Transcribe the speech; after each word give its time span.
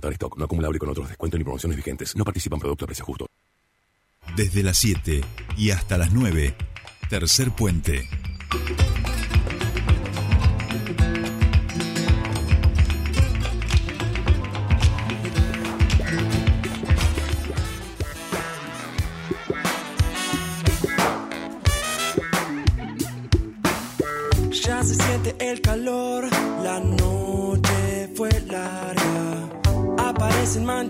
agotar 0.00 0.12
stock, 0.12 0.36
no 0.36 0.44
acumulable 0.44 0.78
con 0.78 0.88
otros 0.88 1.08
descuentos 1.08 1.38
ni 1.38 1.44
promociones 1.44 1.76
vigentes. 1.76 2.16
No 2.16 2.24
participan 2.24 2.58
productos 2.58 2.86
a 2.86 2.88
precio 2.88 3.04
justo. 3.04 3.26
Desde 4.36 4.62
las 4.62 4.78
7 4.78 5.20
y 5.56 5.70
hasta 5.70 5.98
las 5.98 6.12
9, 6.12 6.54
tercer 7.08 7.50
puente. 7.50 8.08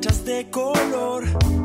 De 0.00 0.48
color, 0.50 1.24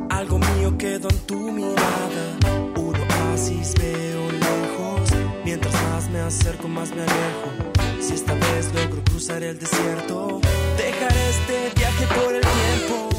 algo 0.09 0.39
mío 0.39 0.77
quedó 0.77 1.07
en 1.09 1.19
tu 1.19 1.39
mirada. 1.53 2.37
Un 2.75 2.93
oasis 2.93 3.73
veo 3.79 4.29
lejos, 4.29 5.09
mientras 5.45 5.73
más 5.73 6.09
me 6.09 6.19
acerco, 6.19 6.67
más 6.67 6.89
me 6.89 7.03
alejo. 7.03 7.71
Si 8.01 8.13
esta 8.13 8.33
vez 8.33 8.73
logro 8.73 9.01
cruzar 9.05 9.41
el 9.41 9.57
desierto, 9.57 10.41
dejaré 10.77 11.29
este 11.29 11.79
viaje 11.79 12.07
por 12.07 12.35
el 12.35 12.41
tiempo. 12.41 13.09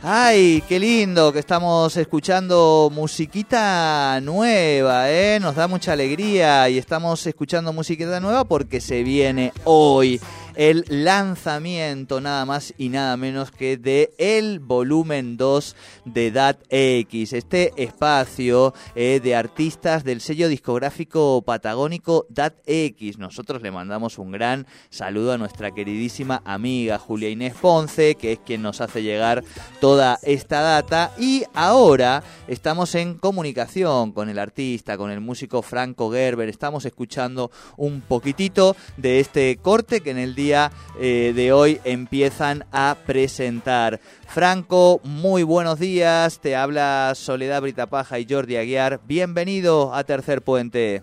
Ay, 0.00 0.62
qué 0.68 0.78
lindo 0.78 1.32
que 1.32 1.40
estamos 1.40 1.96
escuchando 1.96 2.90
musiquita 2.94 4.20
nueva, 4.22 5.10
¿eh? 5.10 5.40
Nos 5.40 5.56
da 5.56 5.66
mucha 5.66 5.92
alegría 5.92 6.68
y 6.68 6.78
estamos 6.78 7.26
escuchando 7.26 7.72
musiquita 7.72 8.20
nueva 8.20 8.44
porque 8.44 8.80
se 8.80 9.02
viene 9.02 9.52
hoy 9.64 10.20
el 10.54 10.84
lanzamiento 10.88 12.20
nada 12.20 12.44
más 12.44 12.74
y 12.78 12.88
nada 12.88 13.16
menos 13.16 13.50
que 13.50 13.76
de 13.76 14.12
el 14.18 14.60
volumen 14.60 15.36
2 15.36 15.76
de 16.04 16.30
Dat 16.30 16.58
X, 16.68 17.32
este 17.32 17.72
espacio 17.76 18.74
eh, 18.94 19.20
de 19.22 19.34
artistas 19.34 20.04
del 20.04 20.20
sello 20.20 20.48
discográfico 20.48 21.42
patagónico 21.42 22.26
Dat 22.28 22.54
X. 22.66 23.18
Nosotros 23.18 23.62
le 23.62 23.70
mandamos 23.70 24.18
un 24.18 24.30
gran 24.30 24.66
saludo 24.90 25.32
a 25.32 25.38
nuestra 25.38 25.72
queridísima 25.72 26.42
amiga 26.44 26.98
Julia 26.98 27.30
Inés 27.30 27.54
Ponce, 27.60 28.14
que 28.14 28.32
es 28.32 28.38
quien 28.38 28.62
nos 28.62 28.80
hace 28.80 29.02
llegar 29.02 29.42
toda 29.80 30.18
esta 30.22 30.60
data 30.60 31.12
y 31.18 31.44
ahora 31.54 32.22
estamos 32.46 32.94
en 32.94 33.14
comunicación 33.14 34.12
con 34.12 34.28
el 34.28 34.38
artista, 34.38 34.96
con 34.96 35.10
el 35.10 35.20
músico 35.20 35.62
Franco 35.62 36.10
Gerber, 36.10 36.48
estamos 36.48 36.84
escuchando 36.84 37.50
un 37.76 38.00
poquitito 38.00 38.76
de 38.96 39.20
este 39.20 39.56
corte 39.56 40.00
que 40.00 40.10
en 40.10 40.18
el 40.18 40.34
día 40.34 40.43
eh, 40.52 41.32
de 41.34 41.52
hoy 41.52 41.80
empiezan 41.84 42.64
a 42.70 42.96
presentar. 43.06 43.98
Franco, 44.28 45.00
muy 45.04 45.42
buenos 45.42 45.78
días. 45.78 46.40
Te 46.40 46.54
habla 46.54 47.12
Soledad 47.14 47.62
Britapaja 47.62 48.18
y 48.18 48.26
Jordi 48.28 48.56
Aguiar. 48.56 49.00
Bienvenido 49.06 49.94
a 49.94 50.04
Tercer 50.04 50.42
Puente. 50.42 51.02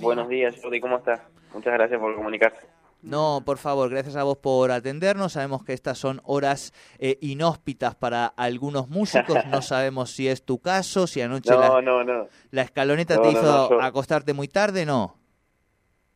Buenos 0.00 0.28
días, 0.28 0.54
Jordi, 0.60 0.80
¿cómo 0.80 0.98
estás? 0.98 1.20
Muchas 1.54 1.72
gracias 1.74 1.98
por 2.00 2.14
comunicarse. 2.14 2.66
No, 3.02 3.42
por 3.44 3.58
favor, 3.58 3.90
gracias 3.90 4.14
a 4.16 4.22
vos 4.22 4.36
por 4.38 4.70
atendernos. 4.70 5.32
Sabemos 5.32 5.64
que 5.64 5.72
estas 5.72 5.98
son 5.98 6.20
horas 6.24 6.72
eh, 6.98 7.18
inhóspitas 7.20 7.94
para 7.96 8.26
algunos 8.26 8.88
músicos. 8.88 9.38
No 9.50 9.60
sabemos 9.62 10.10
si 10.12 10.28
es 10.28 10.44
tu 10.44 10.60
caso, 10.60 11.06
si 11.06 11.20
anoche 11.20 11.50
No, 11.50 11.58
la, 11.60 11.82
no, 11.82 12.04
no. 12.04 12.26
la 12.50 12.62
escaloneta 12.62 13.20
te 13.20 13.30
hizo 13.30 13.80
acostarte 13.82 14.34
muy 14.34 14.46
tarde, 14.48 14.86
¿no? 14.86 15.16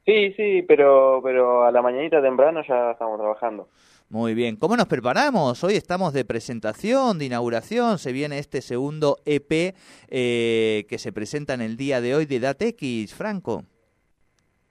Sí, 0.06 0.32
sí, 0.34 0.62
pero, 0.62 1.20
pero 1.22 1.64
a 1.64 1.72
la 1.72 1.82
mañanita 1.82 2.22
temprano 2.22 2.62
ya 2.66 2.92
estamos 2.92 3.18
trabajando. 3.18 3.68
Muy 4.08 4.34
bien. 4.34 4.54
¿Cómo 4.56 4.76
nos 4.76 4.86
preparamos? 4.86 5.64
Hoy 5.64 5.74
estamos 5.74 6.12
de 6.12 6.24
presentación, 6.24 7.18
de 7.18 7.24
inauguración. 7.24 7.98
Se 7.98 8.12
viene 8.12 8.38
este 8.38 8.62
segundo 8.62 9.16
EP 9.26 9.74
eh, 10.08 10.86
que 10.88 10.98
se 10.98 11.12
presenta 11.12 11.54
en 11.54 11.60
el 11.60 11.76
día 11.76 12.00
de 12.00 12.14
hoy 12.14 12.24
de 12.24 12.38
DatX, 12.38 13.14
Franco. 13.16 13.64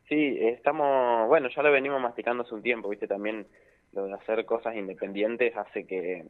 Sí, 0.08 0.38
estamos, 0.40 1.28
bueno, 1.28 1.50
ya 1.54 1.62
lo 1.64 1.72
venimos 1.72 2.00
masticando 2.00 2.44
hace 2.44 2.56
un 2.56 2.62
tiempo, 2.62 2.88
viste, 2.90 3.08
también 3.08 3.46
lo 3.92 4.06
de 4.06 4.14
hacer 4.14 4.46
cosas 4.46 4.76
independientes 4.78 5.54
hace 5.58 5.86
que 5.86 6.24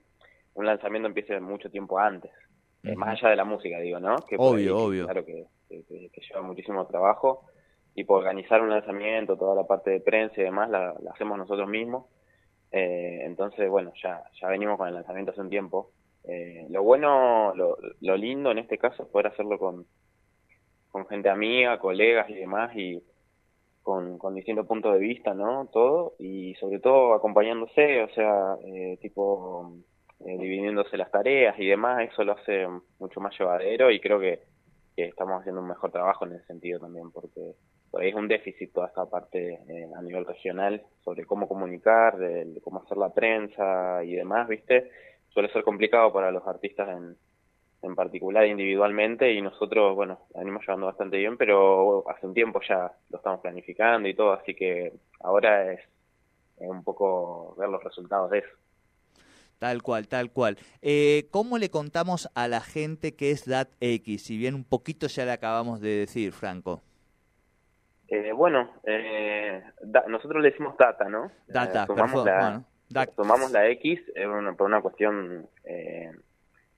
un 0.55 0.65
lanzamiento 0.65 1.07
empiece 1.09 1.39
mucho 1.41 1.69
tiempo 1.69 1.99
antes, 1.99 2.31
Eh, 2.83 2.95
más 2.95 3.09
allá 3.19 3.29
de 3.31 3.35
la 3.35 3.43
música, 3.45 3.79
digo, 3.79 3.99
¿no? 3.99 4.15
Que 4.27 4.35
Obvio, 4.39 4.77
ahí, 4.77 4.83
obvio. 4.87 5.03
Claro 5.05 5.25
que, 5.25 5.45
que- 5.69 5.83
que- 5.83 6.09
que 6.11 6.21
lleva 6.21 6.41
muchísimo 6.41 6.87
trabajo 6.87 7.45
y 7.95 8.03
por 8.03 8.19
organizar 8.19 8.61
un 8.61 8.69
lanzamiento, 8.69 9.37
toda 9.37 9.55
la 9.55 9.65
parte 9.65 9.89
de 9.89 10.01
prensa 10.01 10.41
y 10.41 10.43
demás, 10.43 10.69
la, 10.69 10.93
hacemos 11.13 11.37
nosotros 11.37 11.67
mismos. 11.67 12.05
Eh, 12.71 13.21
entonces, 13.23 13.69
bueno, 13.69 13.93
ya, 14.03 14.21
ya 14.39 14.49
venimos 14.49 14.77
con 14.77 14.89
el 14.89 14.93
lanzamiento 14.93 15.31
hace 15.31 15.41
un 15.41 15.49
tiempo. 15.49 15.91
Eh, 16.25 16.67
lo 16.69 16.83
bueno, 16.83 17.53
lo, 17.55 17.77
lo 18.01 18.17
lindo 18.17 18.51
en 18.51 18.57
este 18.57 18.77
caso 18.77 19.03
es 19.03 19.09
poder 19.09 19.27
hacerlo 19.27 19.57
con, 19.57 19.85
con 20.89 21.07
gente 21.07 21.29
amiga, 21.29 21.79
colegas 21.79 22.29
y 22.29 22.35
demás, 22.35 22.75
y 22.75 23.01
con, 23.81 24.17
con 24.17 24.35
distintos 24.35 24.65
puntos 24.65 24.93
de 24.93 24.99
vista, 24.99 25.33
¿no? 25.33 25.69
Todo, 25.71 26.15
y 26.19 26.55
sobre 26.55 26.79
todo 26.79 27.13
acompañándose, 27.13 28.01
o 28.03 28.09
sea, 28.09 28.57
eh, 28.65 28.97
tipo, 28.99 29.73
eh, 30.21 30.37
dividiéndose 30.37 30.97
las 30.97 31.11
tareas 31.11 31.57
y 31.59 31.67
demás, 31.67 32.09
eso 32.11 32.23
lo 32.23 32.33
hace 32.33 32.67
mucho 32.99 33.21
más 33.21 33.37
llevadero 33.37 33.91
y 33.91 34.01
creo 34.01 34.19
que 34.19 34.41
estamos 34.97 35.39
haciendo 35.39 35.61
un 35.61 35.67
mejor 35.67 35.91
trabajo 35.91 36.25
en 36.25 36.33
ese 36.33 36.45
sentido 36.45 36.79
también, 36.79 37.11
porque 37.11 37.53
es 38.01 38.13
un 38.13 38.27
déficit 38.27 38.73
toda 38.73 38.87
esta 38.87 39.05
parte 39.05 39.59
eh, 39.67 39.89
a 39.95 40.01
nivel 40.01 40.25
regional 40.25 40.83
sobre 41.03 41.25
cómo 41.25 41.47
comunicar, 41.47 42.17
de, 42.17 42.59
cómo 42.63 42.81
hacer 42.81 42.97
la 42.97 43.13
prensa 43.13 44.03
y 44.03 44.15
demás, 44.15 44.47
¿viste? 44.47 44.91
Suele 45.29 45.51
ser 45.51 45.63
complicado 45.63 46.11
para 46.11 46.31
los 46.31 46.45
artistas 46.47 46.89
en, 46.89 47.15
en 47.81 47.95
particular 47.95 48.45
individualmente 48.45 49.31
y 49.33 49.41
nosotros, 49.41 49.95
bueno, 49.95 50.19
la 50.33 50.39
venimos 50.39 50.63
llevando 50.63 50.87
bastante 50.87 51.17
bien, 51.17 51.37
pero 51.37 52.03
hace 52.09 52.25
un 52.25 52.33
tiempo 52.33 52.59
ya 52.67 52.91
lo 53.09 53.17
estamos 53.17 53.41
planificando 53.41 54.07
y 54.07 54.13
todo, 54.13 54.33
así 54.33 54.55
que 54.55 54.93
ahora 55.21 55.73
es, 55.73 55.79
eh, 56.57 56.67
un 56.67 56.83
poco 56.83 57.55
ver 57.57 57.69
los 57.69 57.83
resultados 57.83 58.31
de 58.31 58.39
eso. 58.39 58.49
Tal 59.59 59.81
cual, 59.81 60.07
tal 60.07 60.31
cual. 60.31 60.57
Eh, 60.81 61.27
¿Cómo 61.31 61.57
le 61.57 61.69
contamos 61.69 62.29
a 62.35 62.47
la 62.47 62.59
gente 62.59 63.15
que 63.15 63.31
es 63.31 63.45
DatX? 63.45 64.21
Si 64.21 64.37
bien 64.37 64.53
un 64.53 64.65
poquito 64.65 65.07
ya 65.07 65.23
le 65.25 65.31
acabamos 65.31 65.79
de 65.79 65.89
decir, 65.89 66.33
Franco. 66.33 66.81
Eh, 68.07 68.31
bueno, 68.33 68.69
eh, 68.83 69.63
da- 69.81 70.05
nosotros 70.07 70.41
le 70.43 70.51
decimos 70.51 70.77
data, 70.77 71.09
¿no? 71.09 71.31
Data, 71.47 71.83
Eh, 71.83 71.85
sumamos 71.87 72.23
perfecto. 72.23 72.25
la, 72.25 72.39
Bueno, 72.39 72.65
dat- 72.89 73.15
Tomamos 73.15 73.51
la 73.51 73.67
X 73.69 73.99
eh, 74.15 74.27
por 74.57 74.67
una 74.67 74.81
cuestión 74.81 75.47
eh, 75.63 76.11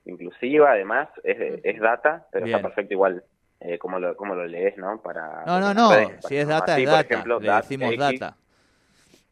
inclusiva, 0.04 0.72
además, 0.72 1.08
es, 1.22 1.60
es 1.62 1.80
data, 1.80 2.26
pero 2.32 2.46
Bien. 2.46 2.56
está 2.56 2.68
perfecto 2.68 2.94
igual 2.94 3.22
eh, 3.60 3.78
como, 3.78 3.98
lo, 3.98 4.16
como 4.16 4.34
lo 4.34 4.46
lees, 4.46 4.76
¿no? 4.78 5.00
Para, 5.02 5.44
No, 5.44 5.60
no, 5.60 5.74
no. 5.74 5.90
redes, 5.90 6.24
Si 6.24 6.36
es 6.36 6.48
data, 6.48 6.76
sí, 6.76 6.84
es 6.84 6.90
data. 6.90 7.00
ejemplo, 7.14 7.40
Le 7.40 7.52
decimos 7.52 7.92
X, 7.94 8.20
data. 8.20 8.36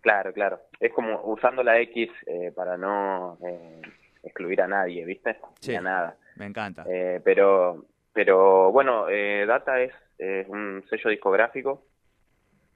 Claro, 0.02 0.32
claro. 0.32 0.60
Es 0.78 0.92
como 0.92 1.20
usando 1.24 1.62
la 1.62 1.78
X 1.80 2.10
eh, 2.26 2.52
para 2.54 2.76
no 2.76 3.38
eh, 3.44 3.80
excluir 4.22 4.60
a 4.62 4.68
nadie, 4.68 5.04
¿viste? 5.04 5.36
Sí. 5.60 5.74
A 5.74 5.80
nada. 5.80 6.16
Me 6.36 6.46
encanta. 6.46 6.84
Eh, 6.88 7.20
pero, 7.24 7.86
pero 8.12 8.70
bueno, 8.70 9.08
eh, 9.08 9.44
Data 9.46 9.80
es, 9.80 9.92
es 10.18 10.48
un 10.48 10.84
sello 10.88 11.10
discográfico 11.10 11.84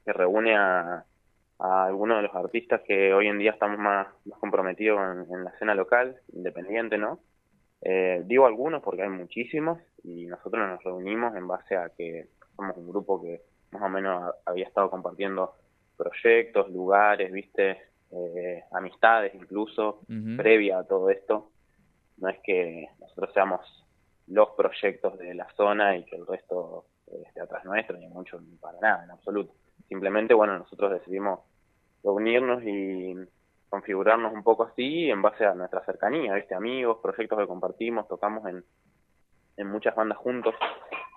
que 0.05 0.13
reúne 0.13 0.55
a, 0.55 1.05
a 1.59 1.85
algunos 1.85 2.17
de 2.17 2.23
los 2.23 2.35
artistas 2.35 2.81
que 2.81 3.13
hoy 3.13 3.27
en 3.27 3.37
día 3.39 3.51
estamos 3.51 3.77
más, 3.77 4.07
más 4.25 4.39
comprometidos 4.39 4.99
en, 4.99 5.33
en 5.33 5.43
la 5.43 5.51
escena 5.51 5.75
local, 5.75 6.19
independiente, 6.33 6.97
¿no? 6.97 7.19
Eh, 7.83 8.21
digo 8.25 8.45
algunos 8.45 8.81
porque 8.83 9.03
hay 9.03 9.09
muchísimos 9.09 9.79
y 10.03 10.25
nosotros 10.27 10.67
nos 10.67 10.83
reunimos 10.83 11.35
en 11.35 11.47
base 11.47 11.75
a 11.75 11.89
que 11.89 12.27
somos 12.55 12.77
un 12.77 12.87
grupo 12.87 13.21
que 13.21 13.41
más 13.71 13.81
o 13.81 13.89
menos 13.89 14.21
ha- 14.23 14.35
había 14.51 14.67
estado 14.67 14.89
compartiendo 14.89 15.55
proyectos, 15.97 16.69
lugares, 16.71 17.31
viste, 17.31 17.77
Eh, 18.13 18.61
amistades 18.73 19.33
incluso, 19.35 20.01
previa 20.35 20.79
a 20.79 20.83
todo 20.83 21.09
esto. 21.09 21.49
No 22.17 22.27
es 22.27 22.37
que 22.43 22.89
nosotros 22.99 23.31
seamos 23.33 23.61
los 24.27 24.49
proyectos 24.49 25.17
de 25.17 25.33
la 25.33 25.47
zona 25.55 25.95
y 25.95 26.03
que 26.03 26.17
el 26.17 26.27
resto 26.27 26.83
esté 27.25 27.41
atrás 27.41 27.65
nuestro, 27.65 27.97
ni 27.97 28.07
mucho, 28.07 28.39
ni 28.39 28.55
para 28.57 28.79
nada, 28.79 29.03
en 29.03 29.11
absoluto. 29.11 29.53
Simplemente, 29.87 30.33
bueno, 30.33 30.57
nosotros 30.57 30.91
decidimos 30.91 31.39
reunirnos 32.03 32.63
y 32.63 33.15
configurarnos 33.69 34.33
un 34.33 34.43
poco 34.43 34.63
así 34.63 35.09
en 35.09 35.21
base 35.21 35.45
a 35.45 35.53
nuestra 35.53 35.83
cercanía, 35.85 36.35
¿viste? 36.35 36.55
Amigos, 36.55 36.99
proyectos 37.01 37.39
que 37.39 37.47
compartimos, 37.47 38.07
tocamos 38.07 38.45
en, 38.47 38.63
en 39.57 39.67
muchas 39.67 39.95
bandas 39.95 40.17
juntos 40.17 40.55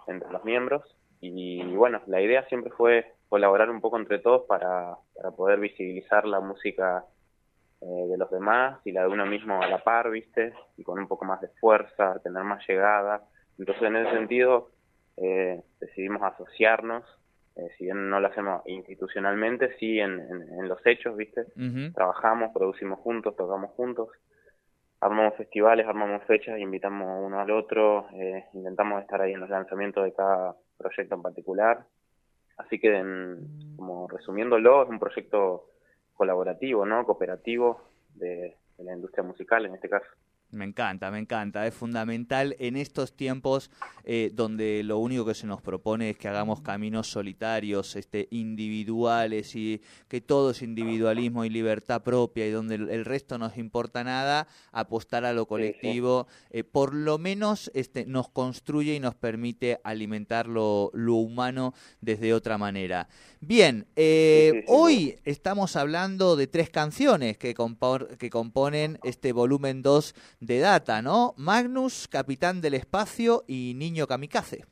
entre 0.06 0.30
los 0.30 0.44
miembros 0.44 0.96
y 1.20 1.74
bueno, 1.74 2.02
la 2.06 2.20
idea 2.20 2.46
siempre 2.48 2.70
fue 2.72 3.14
colaborar 3.30 3.70
un 3.70 3.80
poco 3.80 3.96
entre 3.98 4.18
todos 4.18 4.42
para, 4.46 4.96
para 5.16 5.30
poder 5.30 5.58
visibilizar 5.58 6.26
la 6.26 6.40
música 6.40 7.04
eh, 7.80 8.06
de 8.08 8.16
los 8.16 8.30
demás 8.30 8.78
y 8.84 8.92
la 8.92 9.02
de 9.02 9.08
uno 9.08 9.26
mismo 9.26 9.60
a 9.62 9.66
la 9.66 9.82
par, 9.82 10.10
¿viste? 10.10 10.52
Y 10.76 10.84
con 10.84 10.98
un 10.98 11.08
poco 11.08 11.24
más 11.24 11.40
de 11.40 11.48
fuerza, 11.60 12.20
tener 12.22 12.44
más 12.44 12.62
llegada. 12.68 13.22
Entonces, 13.58 13.82
en 13.84 13.96
ese 13.96 14.10
sentido, 14.12 14.70
eh, 15.16 15.62
decidimos 15.80 16.22
asociarnos 16.22 17.04
Eh, 17.56 17.68
si 17.78 17.84
bien 17.84 18.10
no 18.10 18.18
lo 18.18 18.26
hacemos 18.26 18.62
institucionalmente, 18.66 19.76
sí 19.78 20.00
en, 20.00 20.18
en, 20.18 20.68
los 20.68 20.84
hechos, 20.84 21.16
¿viste? 21.16 21.44
Trabajamos, 21.94 22.50
producimos 22.52 22.98
juntos, 22.98 23.36
tocamos 23.36 23.70
juntos, 23.76 24.08
armamos 24.98 25.36
festivales, 25.36 25.86
armamos 25.86 26.24
fechas, 26.24 26.58
invitamos 26.58 27.06
uno 27.24 27.38
al 27.38 27.50
otro, 27.52 28.08
eh, 28.14 28.44
intentamos 28.54 29.02
estar 29.02 29.20
ahí 29.20 29.34
en 29.34 29.40
los 29.40 29.50
lanzamientos 29.50 30.02
de 30.04 30.12
cada 30.12 30.56
proyecto 30.76 31.14
en 31.14 31.22
particular. 31.22 31.84
Así 32.56 32.80
que, 32.80 32.90
como 33.76 34.08
resumiéndolo, 34.08 34.82
es 34.82 34.88
un 34.88 34.98
proyecto 34.98 35.70
colaborativo, 36.14 36.84
¿no? 36.84 37.04
Cooperativo 37.04 37.82
de 38.16 38.56
la 38.78 38.94
industria 38.94 39.22
musical 39.22 39.64
en 39.64 39.74
este 39.74 39.88
caso. 39.88 40.08
Me 40.50 40.64
encanta, 40.64 41.10
me 41.10 41.18
encanta. 41.18 41.66
Es 41.66 41.74
fundamental 41.74 42.54
en 42.58 42.76
estos 42.76 43.16
tiempos 43.16 43.70
eh, 44.04 44.30
donde 44.32 44.82
lo 44.84 44.98
único 44.98 45.24
que 45.24 45.34
se 45.34 45.46
nos 45.46 45.60
propone 45.60 46.10
es 46.10 46.16
que 46.16 46.28
hagamos 46.28 46.60
caminos 46.60 47.10
solitarios, 47.10 47.96
este, 47.96 48.28
individuales 48.30 49.56
y 49.56 49.80
que 50.08 50.20
todo 50.20 50.50
es 50.50 50.62
individualismo 50.62 51.44
y 51.44 51.50
libertad 51.50 52.02
propia 52.02 52.46
y 52.46 52.50
donde 52.50 52.76
el, 52.76 53.04
resto 53.04 53.38
no 53.38 53.48
nos 53.48 53.58
importa 53.58 54.04
nada, 54.04 54.46
apostar 54.72 55.24
a 55.24 55.32
lo 55.32 55.46
colectivo, 55.46 56.26
eh, 56.50 56.64
por 56.64 56.94
lo 56.94 57.18
menos 57.18 57.70
este, 57.74 58.06
nos 58.06 58.28
construye 58.28 58.94
y 58.94 59.00
nos 59.00 59.14
permite 59.14 59.80
alimentar 59.84 60.46
lo, 60.46 60.90
humano 60.94 61.74
desde 62.00 62.32
otra 62.32 62.58
manera. 62.58 63.08
Bien, 63.40 63.86
eh, 63.96 64.64
hoy 64.68 65.16
estamos 65.24 65.76
hablando 65.76 66.36
de 66.36 66.46
tres 66.46 66.70
canciones 66.70 67.36
que, 67.38 67.54
que 68.18 68.30
componen 68.30 68.98
este 69.02 69.32
volumen 69.32 69.82
2 69.82 70.14
de 70.46 70.60
data, 70.60 71.02
¿no? 71.02 71.34
Magnus, 71.36 72.08
Capitán 72.08 72.60
del 72.60 72.74
Espacio 72.74 73.44
y 73.46 73.74
Niño 73.76 74.06
Kamikaze. 74.06 74.64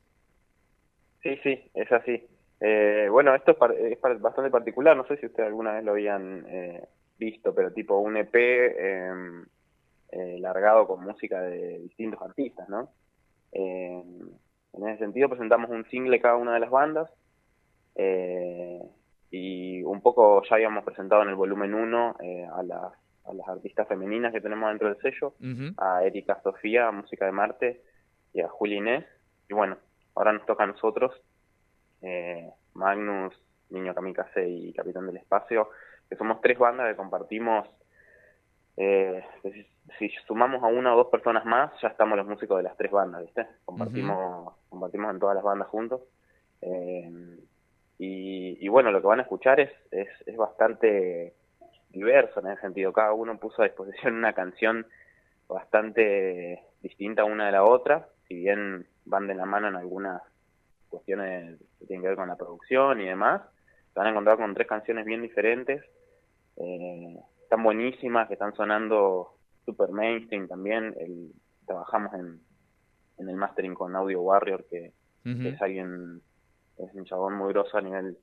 Sí, 1.23 1.39
sí, 1.43 1.71
es 1.75 1.91
así. 1.93 2.27
Eh, 2.65 3.09
bueno, 3.11 3.35
esto 3.35 3.57
es, 3.77 4.01
bastante 4.21 4.51
particular, 4.51 4.97
no 4.97 5.05
sé 5.07 5.17
si 5.17 5.27
ustedes 5.27 5.49
alguna 5.49 5.73
vez 5.73 5.85
lo 5.85 5.93
habían 5.93 6.45
eh, 6.49 6.87
visto, 7.19 7.53
pero 7.53 7.73
tipo 7.73 7.99
un 7.99 8.17
EP 8.17 8.35
em, 8.35 9.45
eh, 10.13 10.39
largado 10.39 10.87
con 10.87 11.03
música 11.03 11.41
de 11.43 11.81
distintos 11.81 12.23
artistas, 12.23 12.69
¿no? 12.69 12.91
Em, 13.51 14.31
en 14.75 14.89
ese 14.89 15.01
sentido 15.01 15.29
presentamos 15.29 15.71
un 15.71 15.85
single 15.87 16.21
cada 16.21 16.37
una 16.37 16.55
de 16.55 16.61
las 16.61 16.71
bandas 16.71 17.11
y 19.31 19.83
un 19.83 20.01
poco 20.01 20.43
ya 20.49 20.55
habíamos 20.55 20.85
presentado 20.85 21.23
en 21.23 21.31
el 21.31 21.35
volumen 21.35 21.75
1 21.75 22.17
a 22.55 22.63
las 22.63 22.93
a 23.33 23.35
las 23.35 23.49
artistas 23.49 23.89
femeninas 23.89 24.33
que 24.33 24.41
tenemos 24.41 24.69
dentro 24.69 24.89
del 24.89 25.01
sello, 25.01 25.35
a 25.79 26.05
Erika 26.05 26.41
Sofía, 26.43 26.91
Música 26.91 27.27
de 27.27 27.33
Marte, 27.33 27.83
y 28.33 28.41
a 28.41 28.49
Juli 28.49 28.77
Inés. 28.77 29.05
Y 29.49 29.55
bueno, 29.55 29.77
ahora 30.15 30.33
nos 30.33 30.47
toca 30.47 30.65
a 30.65 30.67
nosotros, 30.67 31.13
eh, 32.03 32.51
Magnus, 32.75 33.35
Niño 33.71 33.95
Kamikaze 33.95 34.49
y 34.49 34.73
Capitán 34.73 35.07
del 35.07 35.17
Espacio, 35.17 35.71
que 36.09 36.17
somos 36.17 36.41
tres 36.41 36.59
bandas 36.59 36.89
que 36.89 36.97
compartimos, 36.97 37.69
eh, 38.77 39.25
si, 39.99 40.09
sumamos 40.27 40.63
a 40.63 40.67
una 40.67 40.95
o 40.95 40.97
dos 40.97 41.09
personas 41.09 41.45
más, 41.45 41.73
ya 41.81 41.89
estamos 41.89 42.17
los 42.17 42.27
músicos 42.27 42.57
de 42.59 42.63
las 42.63 42.77
tres 42.77 42.91
bandas, 42.91 43.23
¿viste? 43.23 43.47
Compartimos, 43.65 44.55
compartimos 44.69 45.13
en 45.13 45.21
todas 45.21 45.35
las 45.35 45.45
bandas 45.45 45.69
juntos. 45.69 46.03
Eh, 46.61 47.39
y, 47.99 48.65
y, 48.65 48.69
bueno, 48.69 48.91
lo 48.91 49.01
que 49.01 49.07
van 49.07 49.21
a 49.21 49.23
escuchar 49.23 49.61
es, 49.61 49.71
es, 49.91 50.09
es 50.27 50.37
bastante 50.37 51.35
diverso 51.93 52.41
en 52.41 52.49
ese 52.49 52.63
sentido. 52.63 52.93
Cada 52.93 53.13
uno 53.13 53.39
puso 53.39 53.63
a 53.63 53.67
disposición 53.67 54.15
una 54.15 54.33
canción 54.33 54.87
bastante 55.49 56.63
distinta 56.83 57.25
una 57.25 57.47
de 57.47 57.53
la 57.53 57.65
otra, 57.65 58.09
si 58.27 58.35
bien 58.35 58.87
van 59.05 59.27
de 59.27 59.35
la 59.35 59.45
mano 59.45 59.69
en 59.69 59.77
algunas 59.77 60.23
cuestiones 60.89 61.59
que 61.79 61.87
tienen 61.87 62.03
que 62.03 62.09
ver 62.09 62.17
con 62.17 62.29
la 62.29 62.37
producción 62.37 63.01
y 63.01 63.07
demás. 63.07 63.43
Se 63.93 63.99
van 63.99 64.09
a 64.09 64.11
encontrar 64.11 64.39
con 64.39 64.55
tres 64.55 64.67
canciones 64.67 65.05
bien 65.05 65.23
diferentes, 65.23 65.83
eh, 66.57 67.19
están 67.43 67.63
buenísimas, 67.63 68.29
que 68.29 68.35
están 68.35 68.55
sonando 68.55 69.35
super 69.67 69.91
mainstream 69.91 70.49
también. 70.49 70.95
El, 70.99 71.33
trabajamos 71.67 72.15
en, 72.15 72.41
en 73.19 73.29
el 73.29 73.37
mastering 73.37 73.75
con 73.75 73.95
Audio 73.95 74.23
Warrior, 74.23 74.65
que, 74.69 74.93
es 75.25 75.63
alguien, 75.63 76.21
es 76.79 76.95
un 76.95 77.05
chabón 77.05 77.35
muy 77.35 77.53
grosso 77.53 77.79
a 77.79 77.81
nivel 77.81 78.19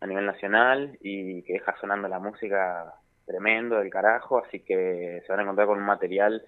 a 0.00 0.06
nivel 0.06 0.26
nacional 0.26 0.98
y 1.00 1.42
que 1.42 1.54
deja 1.54 1.76
sonando 1.78 2.08
la 2.08 2.18
música 2.18 2.94
tremendo 3.30 3.78
del 3.78 3.90
carajo, 3.90 4.38
así 4.38 4.60
que 4.60 5.22
se 5.24 5.32
van 5.32 5.38
a 5.38 5.42
encontrar 5.44 5.68
con 5.68 5.78
un 5.78 5.84
material 5.84 6.42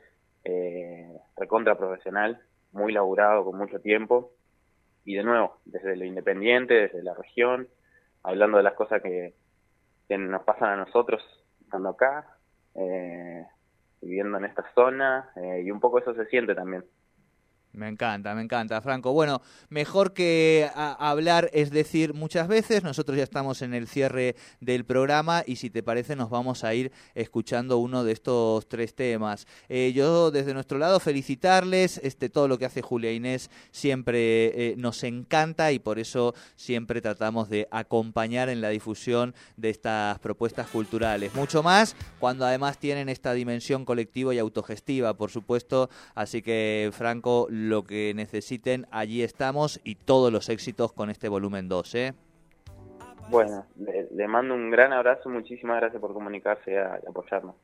eh, 0.44 1.16
recontra 1.36 1.78
profesional, 1.78 2.42
muy 2.72 2.92
laburado, 2.92 3.44
con 3.44 3.56
mucho 3.56 3.80
tiempo, 3.80 4.32
y 5.04 5.14
de 5.14 5.22
nuevo, 5.22 5.58
desde 5.64 5.94
lo 5.96 6.04
independiente, 6.04 6.74
desde 6.74 7.04
la 7.04 7.14
región, 7.14 7.68
hablando 8.24 8.56
de 8.56 8.64
las 8.64 8.74
cosas 8.74 9.00
que, 9.00 9.34
nos 10.08 10.42
pasan 10.42 10.68
a 10.68 10.76
nosotros 10.76 11.22
estando 11.62 11.88
acá, 11.88 12.36
eh, 12.74 13.46
viviendo 14.02 14.36
en 14.36 14.44
esta 14.44 14.62
zona, 14.74 15.30
eh, 15.36 15.62
y 15.64 15.70
un 15.70 15.80
poco 15.80 16.00
eso 16.00 16.12
se 16.14 16.26
siente 16.26 16.54
también. 16.54 16.84
Me 17.74 17.88
encanta, 17.88 18.34
me 18.34 18.42
encanta, 18.42 18.82
Franco. 18.82 19.14
Bueno, 19.14 19.40
mejor 19.70 20.12
que 20.12 20.68
hablar 20.74 21.48
es 21.54 21.70
decir 21.70 22.12
muchas 22.12 22.46
veces. 22.46 22.82
Nosotros 22.82 23.16
ya 23.16 23.22
estamos 23.22 23.62
en 23.62 23.72
el 23.72 23.88
cierre 23.88 24.36
del 24.60 24.84
programa 24.84 25.42
y 25.46 25.56
si 25.56 25.70
te 25.70 25.82
parece 25.82 26.14
nos 26.14 26.28
vamos 26.28 26.64
a 26.64 26.74
ir 26.74 26.92
escuchando 27.14 27.78
uno 27.78 28.04
de 28.04 28.12
estos 28.12 28.68
tres 28.68 28.94
temas. 28.94 29.46
Eh, 29.70 29.92
yo 29.94 30.30
desde 30.30 30.52
nuestro 30.52 30.76
lado 30.76 31.00
felicitarles. 31.00 31.98
Este 32.02 32.28
todo 32.28 32.46
lo 32.46 32.58
que 32.58 32.66
hace 32.66 32.82
Julia 32.82 33.10
Inés 33.10 33.50
siempre 33.70 34.72
eh, 34.72 34.74
nos 34.76 35.02
encanta 35.02 35.72
y 35.72 35.78
por 35.78 35.98
eso 35.98 36.34
siempre 36.56 37.00
tratamos 37.00 37.48
de 37.48 37.68
acompañar 37.70 38.50
en 38.50 38.60
la 38.60 38.68
difusión 38.68 39.34
de 39.56 39.70
estas 39.70 40.18
propuestas 40.18 40.68
culturales. 40.68 41.34
Mucho 41.34 41.62
más 41.62 41.96
cuando 42.20 42.44
además 42.44 42.76
tienen 42.76 43.08
esta 43.08 43.32
dimensión 43.32 43.86
colectiva 43.86 44.34
y 44.34 44.38
autogestiva, 44.38 45.14
por 45.14 45.30
supuesto. 45.30 45.88
Así 46.14 46.42
que 46.42 46.90
Franco 46.92 47.48
lo 47.68 47.84
que 47.84 48.12
necesiten, 48.14 48.86
allí 48.90 49.22
estamos 49.22 49.80
y 49.84 49.94
todos 49.94 50.32
los 50.32 50.48
éxitos 50.48 50.92
con 50.92 51.10
este 51.10 51.28
volumen 51.28 51.68
2. 51.68 51.94
¿eh? 51.94 52.14
Bueno, 53.28 53.66
le, 53.76 54.28
mando 54.28 54.54
un 54.54 54.70
gran 54.70 54.92
abrazo, 54.92 55.28
muchísimas 55.28 55.80
gracias 55.80 56.00
por 56.00 56.12
comunicarse 56.12 56.72
y 56.72 57.08
apoyarnos. 57.08 57.54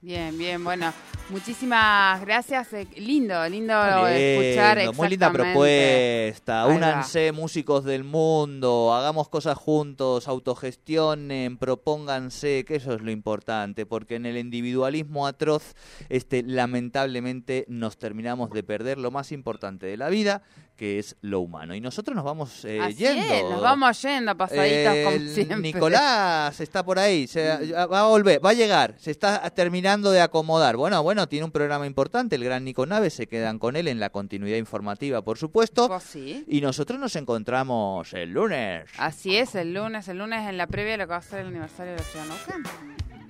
Bien, 0.00 0.36
bien, 0.38 0.62
bueno, 0.62 0.92
muchísimas 1.30 2.20
gracias. 2.20 2.72
Eh, 2.72 2.86
lindo, 2.96 3.48
lindo, 3.48 4.06
escuchar. 4.06 4.94
Muy 4.94 5.08
linda 5.08 5.32
propuesta. 5.32 6.66
Únanse, 6.66 7.32
músicos 7.32 7.84
del 7.84 8.04
mundo, 8.04 8.94
hagamos 8.94 9.28
cosas 9.28 9.56
juntos, 9.56 10.28
autogestionen, 10.28 11.58
propónganse, 11.58 12.64
que 12.64 12.76
eso 12.76 12.94
es 12.94 13.02
lo 13.02 13.10
importante, 13.10 13.86
porque 13.86 14.16
en 14.16 14.26
el 14.26 14.36
individualismo 14.36 15.26
atroz, 15.26 15.74
este, 16.08 16.42
lamentablemente 16.42 17.64
nos 17.68 17.98
terminamos 17.98 18.50
de 18.50 18.62
perder 18.62 18.98
lo 18.98 19.10
más 19.10 19.32
importante 19.32 19.86
de 19.86 19.96
la 19.96 20.08
vida, 20.08 20.42
que 20.78 21.00
es 21.00 21.16
lo 21.20 21.40
humano. 21.40 21.74
Y 21.74 21.80
nosotros 21.80 22.14
nos 22.14 22.24
vamos 22.24 22.64
eh, 22.64 22.80
yendo. 22.96 23.50
nos 23.50 23.60
vamos 23.60 24.00
yendo 24.00 24.36
pasaditos 24.36 24.94
como 25.04 25.28
siempre. 25.28 25.56
Nicolás 25.58 26.60
está 26.60 26.84
por 26.84 27.00
ahí, 27.00 27.26
se, 27.26 27.72
va 27.72 28.00
a 28.00 28.06
volver, 28.06 28.42
va 28.42 28.50
a 28.50 28.54
llegar, 28.54 28.94
se 28.96 29.10
está 29.10 29.50
terminando 29.50 30.12
de 30.12 30.20
acomodar. 30.20 30.76
Bueno, 30.76 31.02
bueno, 31.18 31.28
tiene 31.28 31.46
un 31.46 31.50
programa 31.50 31.84
importante, 31.84 32.36
el 32.36 32.44
Gran 32.44 32.64
Nico 32.64 32.86
Nave, 32.86 33.10
se 33.10 33.26
quedan 33.26 33.58
con 33.58 33.74
él 33.74 33.88
en 33.88 33.98
la 33.98 34.10
continuidad 34.10 34.56
informativa, 34.56 35.22
por 35.22 35.36
supuesto. 35.36 35.88
Pues 35.88 36.04
sí. 36.04 36.44
Y 36.46 36.60
nosotros 36.60 37.00
nos 37.00 37.16
encontramos 37.16 38.14
el 38.14 38.30
lunes. 38.30 38.84
Así 38.98 39.36
es, 39.36 39.56
el 39.56 39.74
lunes, 39.74 40.06
el 40.06 40.18
lunes 40.18 40.48
en 40.48 40.56
la 40.56 40.68
previa 40.68 40.92
de 40.92 40.98
lo 40.98 41.06
que 41.06 41.10
va 41.10 41.16
a 41.16 41.22
ser 41.22 41.40
el 41.40 41.48
aniversario 41.48 41.94
de 41.94 41.98
la 41.98 42.04
ciudad 42.04 42.26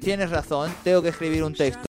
Tienes 0.02 0.28
razón, 0.28 0.70
tengo 0.84 1.00
que 1.00 1.08
escribir 1.08 1.42
un 1.42 1.54
texto. 1.54 1.76